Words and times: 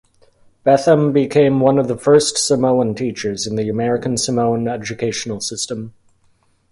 Betham 0.63 1.13
became 1.13 1.59
one 1.59 1.77
of 1.77 1.87
the 1.87 1.95
first 1.95 2.35
Samoan 2.35 2.95
teachers 2.95 3.45
in 3.45 3.55
the 3.55 3.69
American 3.69 4.17
Samoan 4.17 4.67
educational 4.67 5.39
system. 5.39 5.93